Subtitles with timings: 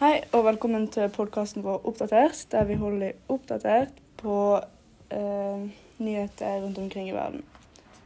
[0.00, 4.36] Hei og velkommen til podkasten vår Oppdatert, der vi holder oppdatert på
[5.12, 5.66] eh,
[6.00, 7.42] nyheter rundt omkring i verden.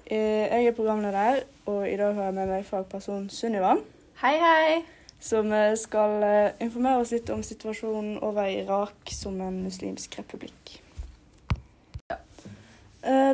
[0.02, 1.38] Eh, jeg er programleder,
[1.70, 3.76] og i dag har jeg med meg fagperson Sunniva,
[4.24, 4.80] Hei, hei.
[5.22, 10.74] som eh, skal eh, informere oss litt om situasjonen over Irak som en muslimsk republikk.
[12.10, 12.18] Ja.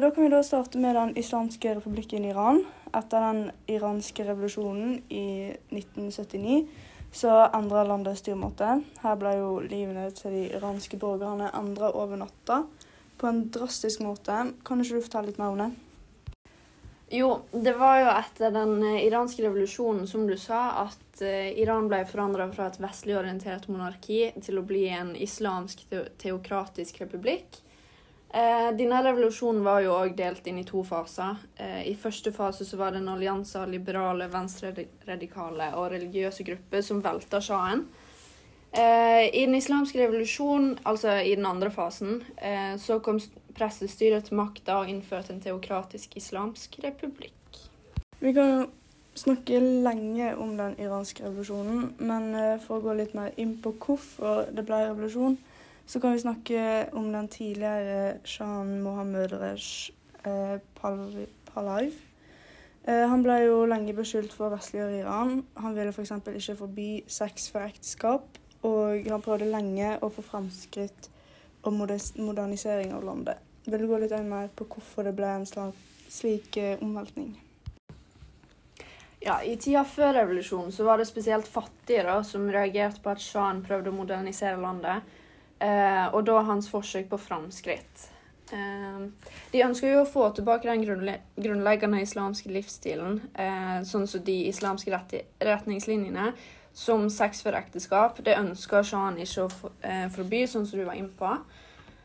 [0.04, 2.66] da kan vi da starte med den islamske republikken Iran.
[2.92, 3.42] Etter den
[3.72, 8.80] iranske revolusjonen i 1979 så endra landet styremåte.
[9.02, 12.62] Her ble jo livene til de iranske borgerne endra over natta
[13.20, 14.36] på en drastisk måte.
[14.64, 15.70] Kan ikke du fortelle litt mer om det?
[17.12, 21.88] Jo, det var jo etter den eh, iranske revolusjonen, som du sa, at eh, Iran
[21.90, 25.82] ble forandra fra et vestlig orientert monarki til å bli en islamsk
[26.22, 27.58] teokratisk republikk.
[28.30, 31.40] Eh, denne revolusjonen var jo òg delt inn i to faser.
[31.58, 36.84] Eh, I første fase så var det en allianse av liberale, venstreradikale og religiøse grupper
[36.86, 37.88] som velta sjahen.
[38.70, 43.18] Eh, I den islamske revolusjonen, altså i den andre fasen, eh, så kom
[43.54, 47.34] prestestyret til makta og innførte en teokratisk islamsk republikk.
[48.20, 48.68] Vi kan
[49.18, 53.74] snakke lenge om den iranske revolusjonen, men eh, for å gå litt mer inn på
[53.74, 55.40] hvorfor det ble revolusjon,
[55.86, 59.90] så kan vi snakke om den tidligere Shan Mohammed Resh
[60.24, 60.58] eh,
[61.54, 61.98] Palaiv.
[62.84, 65.42] Eh, han ble jo lenge beskyldt for å vestliggjøre Iran.
[65.60, 66.14] Han ville f.eks.
[66.32, 71.10] ikke forby sex for ekteskap, og han prøvde lenge å få fremskritt
[71.66, 73.40] og modernisering av landet.
[73.66, 77.34] Vil du gå litt mer på hvorfor det ble en slik eh, omveltning?
[79.20, 83.20] Ja, I tida før revolusjonen så var det spesielt fattige da, som reagerte på at
[83.20, 85.04] sjahen prøvde å modernisere landet,
[85.60, 88.06] og da hans forsøk på framskritt.
[88.52, 89.02] Eh,
[89.52, 94.36] de ønsker jo å få tilbake den grunnle grunnleggende islamske livsstilen, eh, sånn som de
[94.48, 94.90] islamske
[95.40, 96.32] retningslinjene,
[96.74, 98.22] som sex før ekteskap.
[98.24, 101.38] Det ønsker Shahan ikke å for, eh, forby, sånn som du var inne på.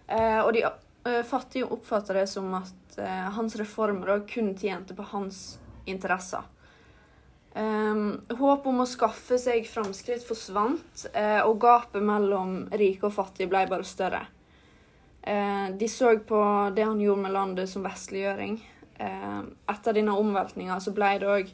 [0.07, 5.03] Eh, og de eh, fattige oppfatter det som at eh, hans reformer kun tjente på
[5.03, 6.43] hans interesser.
[7.55, 13.47] Um, håp om å skaffe seg framskritt forsvant, uh, og gapet mellom rike og fattige
[13.47, 14.25] ble bare større.
[15.23, 16.41] Uh, de så på
[16.75, 18.57] det han gjorde med landet som vestliggjøring.
[18.99, 21.53] Uh, etter denne omveltninga så ble det òg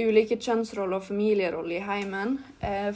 [0.00, 2.34] ulike kjønnsroller og familieroller i heimen.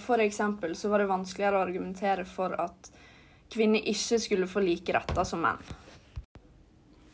[0.04, 2.90] For eksempel så var det vanskeligere å argumentere for at
[3.48, 5.62] kvinner ikke skulle få like retter som menn.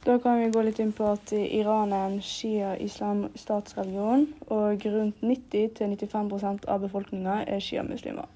[0.07, 6.69] Da kan vi gå litt inn på at Iran er en shia-islam-statsreligion, og rundt 90-95%
[6.71, 8.29] av befolkninga er shia-muslimer.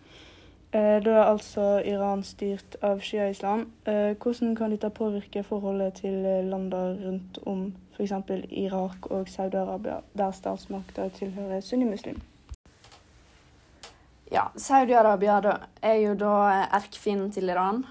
[0.72, 3.70] Eh, Da er altså Iran styrt av shia-islam.
[3.86, 8.12] Eh, Hvordan kan dette påvirke forholdet til eh, lander rundt om f.eks.
[8.50, 12.20] Irak og Saudi-Arabia, der statsmakta tilhører sunnimuslim?
[14.32, 17.86] Ja, Saudi-Arabia er jo da erkefienden til Iran,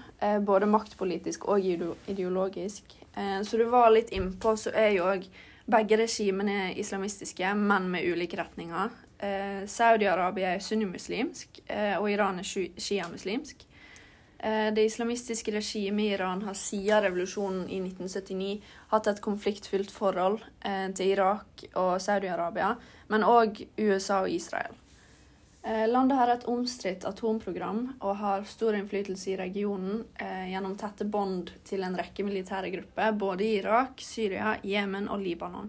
[0.46, 1.60] både maktpolitisk og
[2.08, 2.99] ideologisk.
[3.20, 5.26] Eh, Så du var litt innpå, så er jo òg
[5.70, 8.90] begge regimene islamistiske, men med ulike retninger.
[9.18, 13.66] Eh, Saudi-Arabia er sunnimuslimsk, eh, og Iran er sjiamuslimsk.
[14.40, 20.40] Det islamistiske regimet i Iran har siden revolusjonen i 1979 hatt et konfliktfylt forhold
[20.96, 22.70] til Irak og Saudi-Arabia,
[23.08, 24.79] men òg USA og Israel.
[25.62, 31.04] Eh, Landet har et omstridt atomprogram og har stor innflytelse i regionen eh, gjennom tette
[31.04, 35.68] bånd til en rekke militære grupper, både i Irak, Syria, Jemen og Libanon.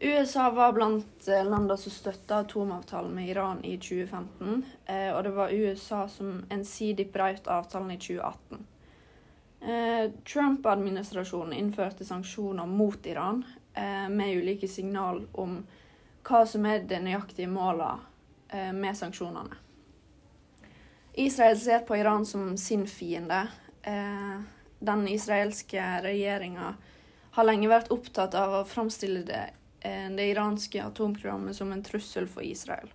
[0.00, 5.34] USA var blant eh, landene som støtta atomavtalen med Iran i 2015, eh, og det
[5.36, 8.64] var USA som ensidig brøt avtalen i 2018.
[9.60, 15.60] Eh, Trump-administrasjonen innførte sanksjoner mot Iran eh, med ulike signal om
[16.24, 18.10] hva som er det nøyaktige målet
[18.52, 19.56] med sanksjonene.
[21.14, 23.46] Israel ser på Iran som sin fiende.
[23.82, 24.40] Eh,
[24.78, 26.74] Den israelske regjeringa
[27.30, 29.44] har lenge vært opptatt av å framstille det,
[29.80, 32.90] eh, det iranske atomprogrammet som en trussel for Israel.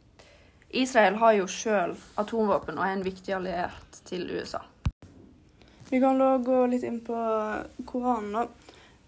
[0.69, 4.61] Israel har jo sjøl atomvåpen og er en viktig alliert til USA.
[5.89, 7.15] Vi kan da gå litt inn på
[7.85, 8.33] Koranen.
[8.33, 8.47] da.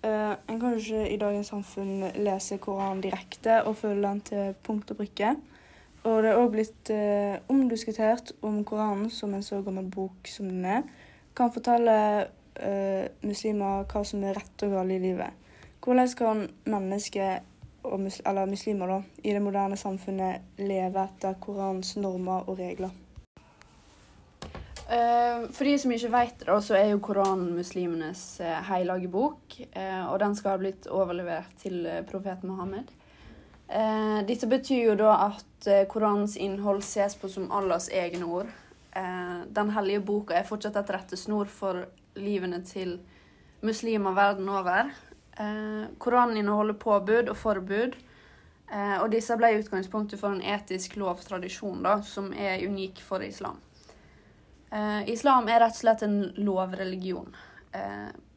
[0.01, 4.55] Eh, en kan jo ikke i dagens samfunn lese Koranen direkte og følge den til
[4.63, 5.35] punkt og prikke.
[6.01, 10.47] Og det er òg blitt eh, omdiskutert om Koranen, som en så gammel bok som
[10.49, 10.87] den er,
[11.37, 11.97] kan fortelle
[12.57, 15.37] eh, muslimer hva som er rett og galt i livet.
[15.81, 17.43] Hvordan kan mennesker,
[17.97, 22.97] mus eller muslimer da, i det moderne samfunnet leve etter Koranens normer og regler?
[24.91, 29.59] Eh, For de som ikke vet det, så er jo Koranen muslimenes eh, hellige bok.
[29.71, 32.89] eh, Og den skal ha blitt overlevert til eh, profeten Mohammed.
[33.71, 38.49] Eh, Dette betyr jo da at Korans Koranens innhold ses på som Allahs egne ord.
[38.91, 41.85] Eh, den hellige boka er fortsatt et rettesnor for
[42.19, 42.97] livene til
[43.63, 44.91] muslimer verden over.
[45.39, 47.95] Eh, Koranen inneholder påbud og forbud,
[48.71, 53.61] eh, og disse ble utgangspunktet for en etisk lovtradisjon da, som er unik for islam.
[54.71, 57.31] Eh, islam er rett og slett en lovreligion.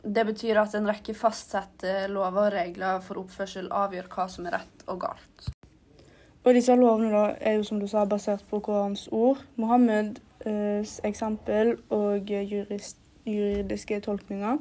[0.04, 4.46] Eh, det betyr at en rekke fastsatte lover og regler for oppførsel avgjør hva som
[4.46, 5.50] er rett og galt.
[6.44, 10.84] Og disse lovene da er jo som du sa basert på Korans ord, Mohammeds eh,
[11.08, 14.58] eksempel og jurist, juridiske tolkninger.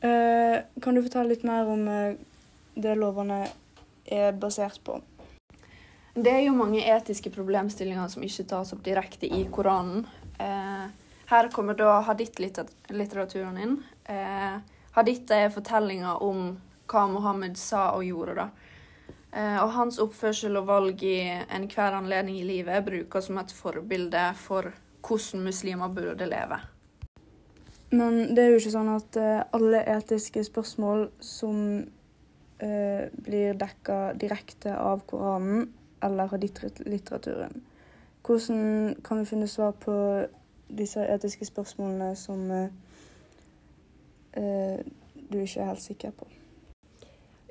[0.00, 2.16] Eh, kan du fortelle litt mer om eh,
[2.76, 3.44] det lovene
[4.06, 5.00] er basert på?
[6.16, 10.06] Det er jo mange etiske problemstillinger som ikke tas opp direkte i Koranen.
[10.40, 10.86] Eh,
[11.28, 13.76] her kommer da hadith-litteraturen inn.
[14.08, 14.56] Eh,
[14.96, 16.54] hadith er fortellinger om
[16.86, 18.34] hva Mohammed sa og gjorde.
[18.34, 18.48] da.
[19.32, 24.30] Eh, og hans oppførsel og valg i enhver anledning i livet brukes som et forbilde
[24.40, 24.72] for
[25.06, 26.60] hvordan muslimer burde leve.
[27.90, 31.58] Men det er jo ikke sånn at eh, alle etiske spørsmål som
[32.58, 35.68] eh, blir dekka direkte av Koranen
[36.02, 37.62] eller hadith-litteraturen.
[38.26, 39.94] Hvordan kan vi finne svar på
[40.66, 42.74] disse etiske spørsmålene som eh,
[44.36, 44.80] eh,
[45.30, 46.28] du ikke er helt sikker på?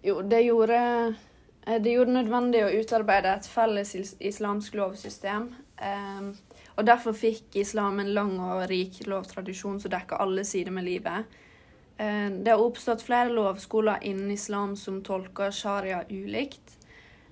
[0.05, 1.15] Jo, det gjorde,
[1.65, 5.47] eh, det gjorde nødvendig å utarbeide et felles islamsk lovsystem.
[5.81, 6.27] Eh,
[6.75, 11.25] og Derfor fikk islam en lang og rik lovtradisjon som dekker alle sider med livet.
[11.97, 16.77] Eh, det har oppstått flere lovskoler innen islam som tolker sharia ulikt.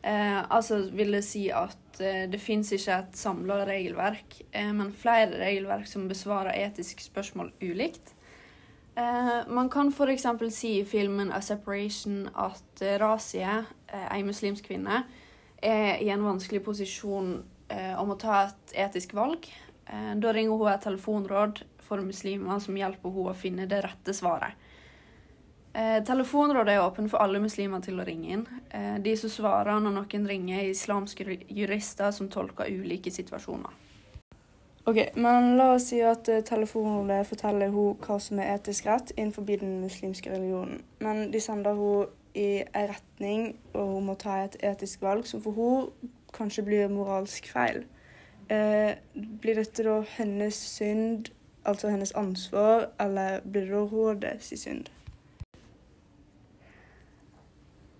[0.04, 6.10] Altså vil det si at det fins ikke et samla regelverk, men flere regelverk som
[6.10, 8.12] besvarer etiske spørsmål ulikt.
[8.96, 10.26] Eh, man kan f.eks.
[10.54, 15.04] si i filmen 'A Separation' at eh, Razie, eh, ei muslimsk kvinne,
[15.62, 19.50] er i en vanskelig posisjon eh, om å ta et etisk valg.
[20.16, 24.56] da ringer hun et telefonråd for muslimer som hjelper henne å finne det rette svaret.
[25.74, 28.44] Eh, telefonrådet er åpen for alle muslimer til å ringe inn.
[28.70, 33.74] Eh, de som svarer når noen ringer, er islamske jurister som tolker ulike situasjoner.
[34.86, 39.14] Ok, men La oss si at telefonrullet telefonrådet forteller henne hva som er etisk rett
[39.16, 40.82] innenfor den muslimske religionen.
[41.00, 45.40] Men de sender henne i en retning, og hun må ta et etisk valg som
[45.46, 47.86] for henne kanskje blir moralsk feil.
[48.52, 51.32] Eh, blir dette da hennes synd,
[51.64, 54.92] altså hennes ansvar, eller blir det da rådets synd?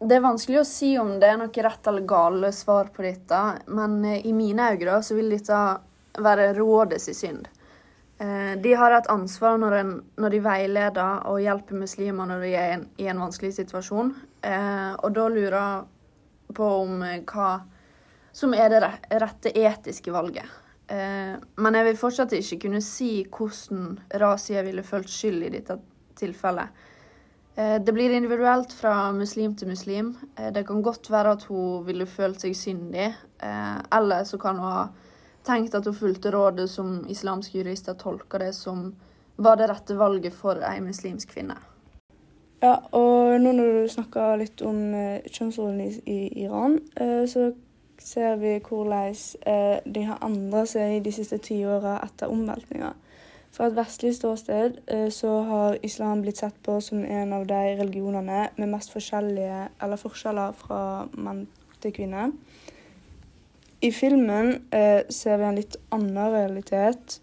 [0.04, 3.42] Det er vanskelig å si om det er noe rett eller gale svar på dette,
[3.72, 5.64] men eh, i mine øyne så vil dette
[6.20, 7.46] være rådets synd.
[8.18, 12.54] Eh, de har et ansvar når, en, når, de veileder og hjelper muslimer når de
[12.56, 14.14] er en, i en vanskelig situasjon.
[14.46, 17.52] Eh, og da lurer jeg på om hva
[18.34, 18.82] som er det
[19.22, 20.46] rette etiske valget.
[20.94, 25.78] Men jeg vil fortsatt ikke kunne si hvordan Razia ville følt skyld i dette
[26.20, 26.84] tilfellet.
[27.56, 30.18] Eh, det blir individuelt fra muslim til muslim.
[30.36, 34.58] Eh, det kan godt være at hun ville følt seg syndig, eh, eller så kan
[34.58, 34.88] hun ha
[35.46, 38.94] tenkt at hun fulgte rådet som islamske jurister tolker det som
[39.36, 41.58] var det rette valget for ei muslimsk kvinne.
[42.64, 44.94] Ja, og nå når du snakker litt om
[45.28, 46.78] kjønnsrollen i, i, Iran,
[47.28, 47.50] så
[48.00, 52.94] ser vi hvordan de har endra seg de siste ti åra etter omveltninga.
[53.54, 57.60] Fra et vestlig ståsted eh, så har islam blitt sett på som en av de
[57.78, 60.80] religionene med mest forskjellige, eller forskjeller fra
[61.14, 61.44] mann
[61.84, 62.32] til kvinne.
[63.84, 67.18] I filmen eh, ser vi en litt annen realitet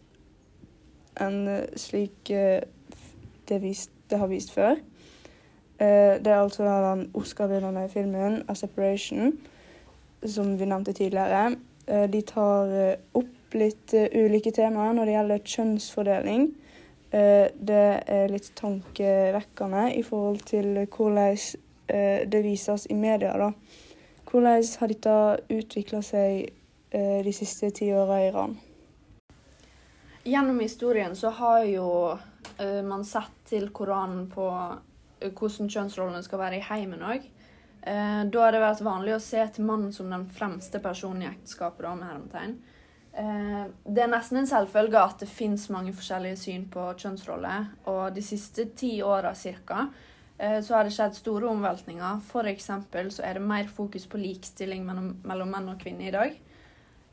[1.21, 2.61] enn eh, slik eh,
[3.49, 4.77] det, vist, det, har vist før.
[5.81, 9.39] Eh, det er altså den Oscar-vinnerne filmen, 'A Separation',
[10.21, 11.57] som vi nevnte tidligere.
[11.87, 12.77] Eh, de tar
[13.17, 16.51] opp litt ulike temaer når det gjelder kjønnsfordeling.
[17.11, 23.33] Det er litt tankevekkende i forhold til hvordan det vises i media.
[23.35, 23.49] da.
[24.31, 25.15] Hvordan har dette
[25.51, 26.51] utvikla seg
[26.91, 28.57] de siste ti åra i Iran?
[30.23, 31.87] Gjennom historien så har jo
[32.87, 34.47] man sett til Koranen på
[35.19, 37.27] hvordan kjønnsrollene skal være i heimen òg.
[37.83, 41.83] Da har det vært vanlig å se til mannen som den fremste personen i ekteskapet.
[41.87, 42.55] da, med hermetegn.
[43.13, 47.67] Eh, det er nesten en selvfølge at det fins mange forskjellige syn på kjønnsroller.
[47.91, 49.87] Og de siste ti åra ca.
[50.41, 52.23] Eh, så har det skjedd store omveltninger.
[52.25, 52.71] F.eks.
[53.13, 56.39] så er det mer fokus på likestilling mellom, mellom menn og kvinner i dag.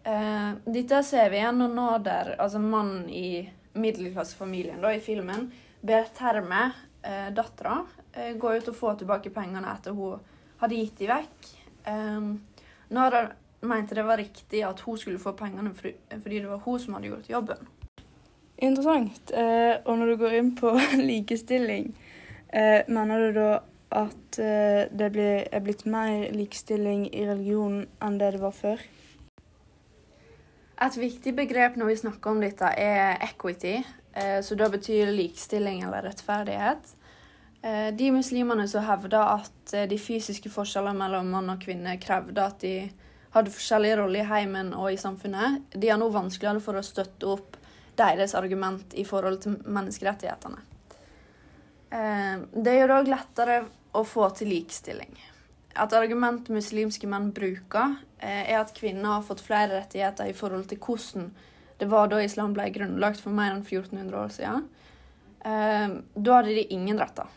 [0.07, 3.43] Eh, dette ser vi igjen når der altså mannen i
[3.75, 5.49] middelklassefamilien da, i filmen
[5.83, 6.69] ber Terme,
[7.03, 7.81] eh, dattera,
[8.13, 10.23] eh, gå ut og få tilbake pengene etter hun
[10.61, 11.51] hadde gitt dem vekk.
[11.83, 12.31] Eh,
[12.95, 13.33] Nader
[13.67, 17.11] mente det var riktig at hun skulle få pengene fordi det var hun som hadde
[17.11, 17.67] gjort jobben.
[18.57, 19.31] Interessant.
[19.35, 20.71] Eh, og når du går inn på
[21.11, 21.91] likestilling,
[22.53, 23.49] mener du da
[23.89, 28.83] at eh, det er blitt mer likestilling i religionen enn det det var før?
[30.77, 33.79] Et viktig begrep når vi snakker om dette, er equity.
[34.13, 36.93] Eh, så da betyr likestilling eller rettferdighet.
[37.63, 42.43] Eh, de muslimene som hevder at eh, de fysiske forskjellene mellom mann og kvinne krevde
[42.43, 42.75] at de
[43.33, 47.29] hadde forskjellige roller i heimen og i samfunnet, de har nå vanskeligere for å støtte
[47.29, 47.57] opp
[47.97, 50.76] deres argument i forhold til menneskerettighetene.
[51.89, 53.57] Det gjør det òg lettere
[53.95, 55.13] å få til likestilling.
[55.77, 60.81] Et argument muslimske menn bruker, er at kvinner har fått flere rettigheter i forhold til
[60.83, 61.29] hvordan
[61.79, 64.67] det var da islam ble grunnlagt for mer enn 1400 år siden.
[65.43, 67.29] Da hadde de ingen retter.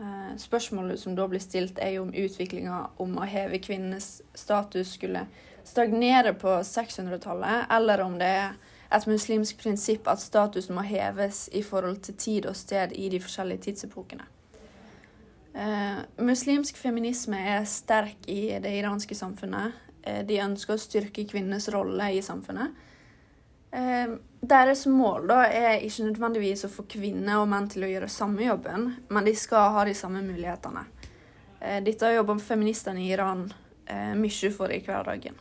[0.00, 4.94] Eh, spørsmålet som da blir stilt, er jo om utviklinga om å heve kvinnenes status
[4.96, 5.26] skulle
[5.66, 8.54] stagnere på 600-tallet, eller om det er
[8.90, 13.20] et muslimsk prinsipp at statusen må heves i forhold til tid og sted i de
[13.22, 14.26] forskjellige tidsepokene.
[15.54, 19.78] Eh, muslimsk feminisme er sterk i det iranske samfunnet.
[20.02, 22.74] Eh, de ønsker å styrke kvinnenes rolle i samfunnet.
[23.70, 28.10] Eh, deres mål da, er ikke nødvendigvis å få kvinner og menn til å gjøre
[28.10, 30.86] samme jobben, men de skal ha de samme mulighetene.
[31.60, 33.46] Eh, dette jobber feministene i Iran
[33.86, 35.38] eh, mye for i hverdagen.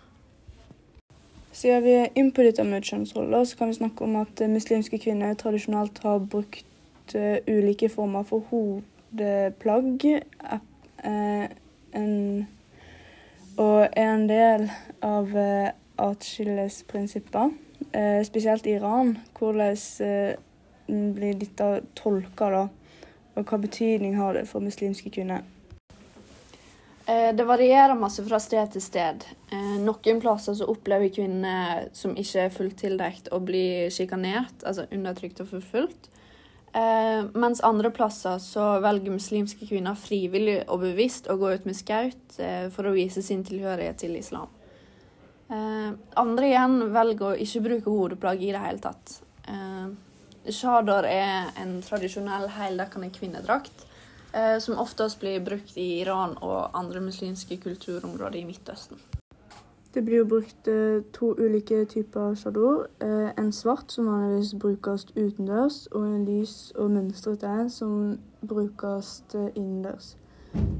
[1.52, 5.00] Siden vi er inne på dette med kjønnsroller, så kan vi snakke om at muslimske
[5.02, 10.06] kvinner tradisjonelt har brukt uh, ulike former for hodeplagg.
[11.04, 11.48] Uh,
[11.98, 12.48] en,
[13.58, 14.70] og er en del
[15.02, 15.34] av
[16.00, 17.50] atskillesprinsipper
[17.92, 19.18] eh, spesielt i Iran.
[19.40, 20.36] Hvordan eh,
[20.88, 22.68] blir dette tolka, da?
[23.36, 25.46] Og hva betydning har det for muslimske kvinner?
[27.10, 29.24] Eh, det varierer masse fra sted til sted.
[29.50, 34.86] Eh, noen plasser så opplever kvinner som ikke er fullt tildekt, å bli sjikanert, altså
[34.94, 36.12] undertrykt og forfulgt.
[36.70, 41.80] Eh, mens andre plasser så velger muslimske kvinner frivillig og bevisst å gå ut med
[41.80, 42.38] skaut
[42.76, 44.54] for å vise sin tilhørighet til islam.
[45.50, 49.16] Andre igjen velger å ikke bruke hodeplagg i det hele tatt.
[50.54, 53.89] Shador er en tradisjonell heldekkende kvinnedrakt
[54.62, 59.02] som oftest blir brukt i Iran og andre muslimske kulturområder i Midtøsten.
[59.94, 62.88] Det blir brukt eh, to ulike typer chador.
[63.02, 69.24] Eh, en svart som vanligvis brukes utendørs, og en lys og mønstret en som brukes
[69.36, 70.18] eh, innendørs.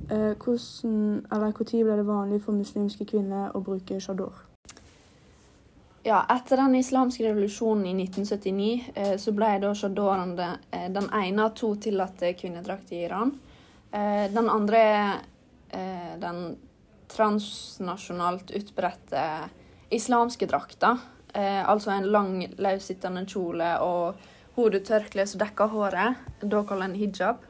[0.10, 4.49] Hvordan, eller Når ble det vanlig for muslimske kvinner å bruke chador?
[6.04, 11.44] Ja, etter den islamske revolusjonen i 1979 eh, så ble da shadorene eh, den ene
[11.44, 13.34] av to tillatte kvinnedrakter i Iran.
[13.92, 15.20] Eh, den andre er
[16.18, 16.56] den
[17.12, 19.22] transnasjonalt utbredte
[19.94, 20.96] islamske drakta.
[21.38, 24.18] Altså en lang, løssittende kjole og
[24.58, 26.26] hodetørkle som dekker håret.
[26.42, 27.46] Da kaller en hijab.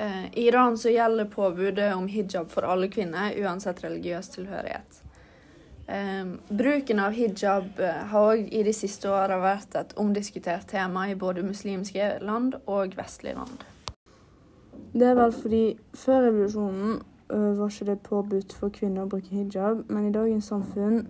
[0.00, 5.03] I Iran så gjelder påbudet om hijab for alle kvinner, uansett religiøs tilhørighet.
[5.84, 11.10] Um, bruken av hijab eh, har òg i de siste åra vært et omdiskutert tema
[11.10, 13.66] i både muslimske land og vestlige land.
[14.94, 15.64] Det er vel fordi
[15.98, 16.96] før revolusjonen
[17.28, 21.04] uh, var ikke det påbudt for kvinner å bruke hijab, men i dagens samfunn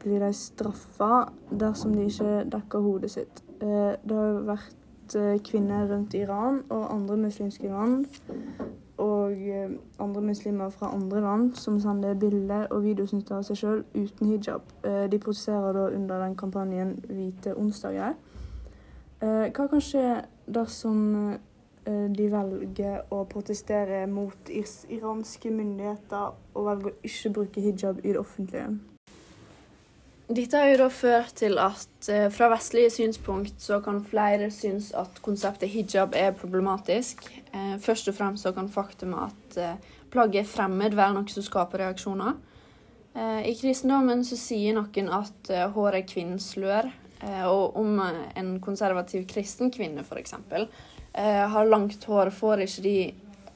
[0.00, 3.44] blir de straffa dersom de ikke dekker hodet sitt.
[3.60, 4.82] Uh, det har vært
[5.46, 8.64] kvinner rundt Iran og andre muslimske land eh,
[9.98, 14.64] andre muslimer fra andre land som sender bilder og videosnutter av seg sjøl uten hijab.
[14.84, 18.16] Eh, de protesterer da under den kampanjen Hvite onsdager.
[19.20, 20.06] Eh, hva kan skje
[20.46, 21.36] dersom
[21.86, 28.18] de velger å protestere mot iranske myndigheter og velger å ikke bruke hijab i det
[28.18, 28.95] offentlige?
[30.26, 34.88] Dette har jo da ført til at eh, fra vestlige synspunkt så kan flere synes
[34.98, 37.20] at konseptet hijab er problematisk.
[37.54, 41.46] Eh, først og fremst så kan faktumet at eh, plagget er fremmed være noe som
[41.46, 42.34] skaper reaksjoner.
[43.16, 46.90] I kristendommen så sier noen at håret er kvinnens slør.
[47.48, 50.34] Og om en konservativ kristen kvinne f.eks.
[51.14, 52.98] har langt hår, får ikke de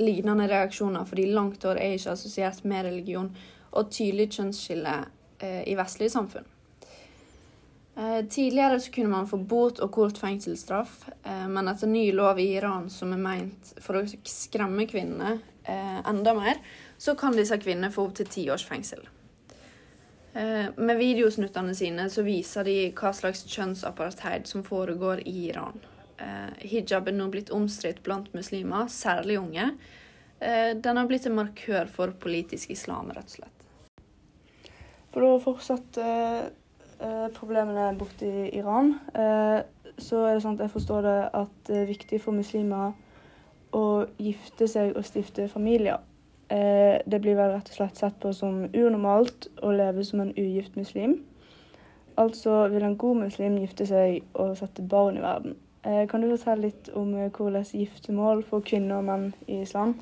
[0.00, 3.28] lignende reaksjoner, fordi langt hår er ikke assosiert med religion
[3.76, 4.96] og tydelig kjønnsskille
[5.68, 6.48] i vestlige samfunn.
[8.00, 12.38] Eh, tidligere så kunne man få bot og kort fengselsstraff, eh, men etter ny lov
[12.40, 15.34] i Iran som er meint for å skremme kvinnene
[15.68, 16.62] eh, enda mer,
[16.96, 19.04] så kan disse kvinnene få opptil ti års fengsel.
[20.30, 25.80] Med videosnuttene sine så viser de hva slags kjønnsapartheid som foregår i Iran.
[26.62, 29.72] Hijab er nå blitt omstridt blant muslimer, særlig unge.
[30.38, 33.60] Den har blitt en markør for politisk islam, rett og slett.
[35.10, 36.50] For å fortsatte eh,
[37.36, 38.94] problemene borte i Iran.
[39.14, 39.60] Eh,
[40.00, 42.92] så er det sånn at jeg forstår det at det er viktig for muslimer
[43.76, 46.00] å gifte seg og stifte familier.
[46.50, 50.34] Eh, det blir vel rett og slett sett på som unormalt å leve som en
[50.34, 51.20] ugift muslim.
[52.18, 55.56] Altså vil en god muslim gifte seg og sette barn i verden.
[55.86, 59.94] Eh, kan du fortelle litt om eh, hvordan giftermål for kvinner og menn i islam?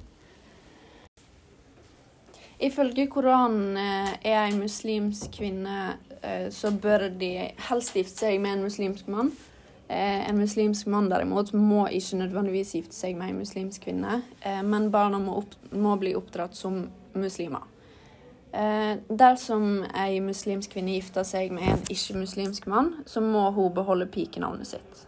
[2.59, 6.08] Ifølge Koranen eh, er ei muslimsk kvinne eh,
[6.51, 7.31] så bør de
[7.69, 9.33] helst gifte seg med en muslimsk mann.
[9.89, 14.21] Eh, en muslimsk mann derimot må ikke nødvendigvis gifte seg med en muslimsk kvinne,
[14.65, 16.83] men barna må, opp, må bli oppdratt som
[17.19, 17.65] muslimer.
[19.09, 24.71] Dersom ei muslimsk kvinne gifter seg med en ikke-muslimsk mann, så må hun beholde pikenavnet
[24.71, 25.08] sitt.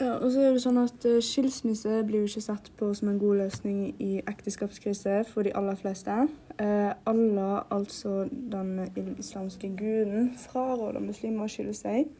[0.00, 3.10] Ja, og så er det sånn at uh, Skilsmisse blir jo ikke sett på som
[3.12, 6.16] en god løsning i ekteskapskrise for de aller fleste.
[6.58, 12.10] Eh, Allah, altså den islamske guden, fraråder muslimer å skille seg.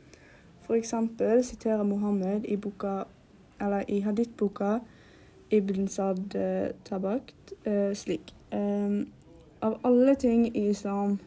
[0.73, 3.05] Eksempel siterer Mohammed i, boka,
[3.61, 4.79] eller i hadith-boka
[5.51, 9.05] Ibn Sad uh, Tabakt eh, slik eh,
[9.61, 11.19] Av alle ting i islam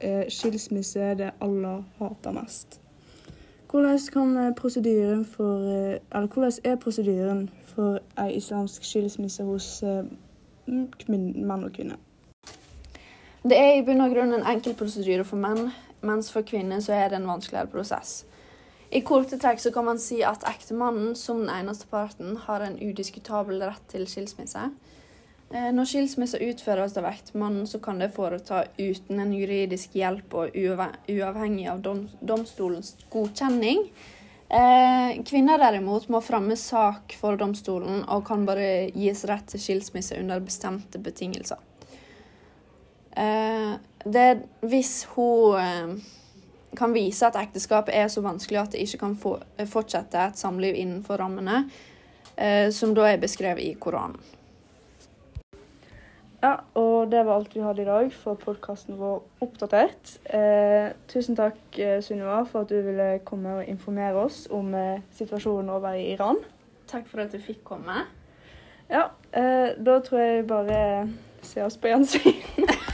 [0.00, 2.83] er skilsmisse det Allah hater mest.
[3.74, 9.82] Hvordan, prosedyren for, eh, hvordan er prosedyren for ei islamsk skilsmisse hos
[11.08, 11.96] menn mann og kvinne?
[13.42, 15.72] Det er i bunn og grunn en enkel prosedyre for menn,
[16.06, 18.22] mens for kvinner så er det en vanskeligere prosess.
[18.94, 22.78] I korte trekk så kan man si at ektemannen, som den eneste parten, har en
[22.78, 24.68] udiskutabel rett til skilsmisse.
[25.54, 30.56] Eh, når skilsmisse utføres av ektemannen, så kan det foreta uten en juridisk hjelp og
[30.58, 33.84] uavhengig av dom, domstolens godkjenning.
[34.50, 40.18] Eh, kvinner derimot må fremme sak for domstolen og kan bare gis rett til skilsmisse
[40.18, 41.62] under bestemte betingelser.
[43.14, 44.28] Eh, det
[44.66, 46.02] hvis hun
[46.74, 49.18] kan vise at ekteskapet er så vanskelig at det ikke kan
[49.70, 51.68] fortsette et samliv innenfor rammene,
[52.74, 54.18] som da er beskrevet i Koranen.
[56.44, 60.18] Ja, og det var alt vi hadde i dag for podkasten vår Oppdatert.
[60.28, 65.00] Eh, tusen takk, eh, Sunniva, for at du ville komme og informere oss om eh,
[65.16, 66.42] situasjonen over i Iran.
[66.90, 68.04] Takk for at du fikk komme.
[68.90, 71.08] Ja, eh, da tror jeg bare
[71.40, 72.44] ser oss på gjensyn.